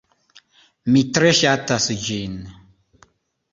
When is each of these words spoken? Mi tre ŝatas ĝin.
Mi 0.95 1.03
tre 1.17 1.29
ŝatas 1.41 1.89
ĝin. 2.07 2.43